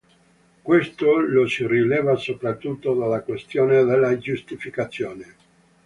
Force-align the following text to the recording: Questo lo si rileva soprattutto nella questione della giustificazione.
Questo 0.63 1.19
lo 1.19 1.47
si 1.47 1.67
rileva 1.67 2.15
soprattutto 2.15 2.95
nella 2.97 3.21
questione 3.21 3.83
della 3.83 4.17
giustificazione. 4.17 5.35